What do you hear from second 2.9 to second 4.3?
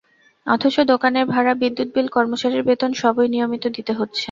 সবই নিয়মিত দিতে হচ্ছে।